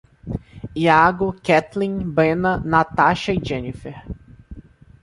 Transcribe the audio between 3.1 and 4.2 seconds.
e Jeniffer